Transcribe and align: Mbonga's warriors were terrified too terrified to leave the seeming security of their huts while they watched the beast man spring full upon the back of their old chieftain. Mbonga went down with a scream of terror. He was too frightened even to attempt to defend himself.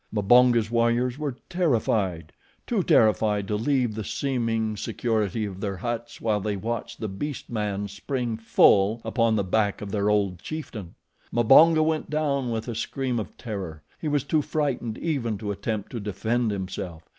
Mbonga's 0.11 0.71
warriors 0.71 1.19
were 1.19 1.37
terrified 1.47 2.33
too 2.65 2.81
terrified 2.81 3.47
to 3.47 3.55
leave 3.55 3.93
the 3.93 4.03
seeming 4.03 4.75
security 4.75 5.45
of 5.45 5.61
their 5.61 5.77
huts 5.77 6.19
while 6.19 6.39
they 6.39 6.55
watched 6.57 6.99
the 6.99 7.07
beast 7.07 7.51
man 7.51 7.87
spring 7.87 8.35
full 8.35 8.99
upon 9.05 9.35
the 9.35 9.43
back 9.43 9.79
of 9.79 9.91
their 9.91 10.09
old 10.09 10.39
chieftain. 10.39 10.95
Mbonga 11.31 11.83
went 11.83 12.09
down 12.09 12.49
with 12.49 12.67
a 12.67 12.73
scream 12.73 13.19
of 13.19 13.37
terror. 13.37 13.83
He 13.99 14.07
was 14.07 14.23
too 14.23 14.41
frightened 14.41 14.97
even 14.97 15.37
to 15.37 15.51
attempt 15.51 15.91
to 15.91 15.99
defend 15.99 16.49
himself. 16.49 17.03